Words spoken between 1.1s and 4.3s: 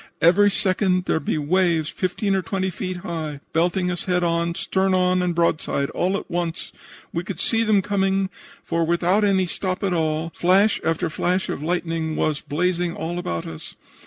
be waves 15 or 20 feet high, belting us head